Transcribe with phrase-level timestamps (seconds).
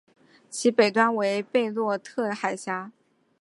[0.49, 2.91] 其北端为贝洛特海峡。